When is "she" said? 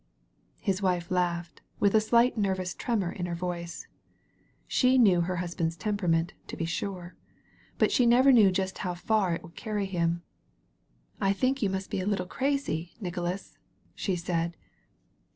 4.67-4.97, 7.91-8.07, 13.93-14.15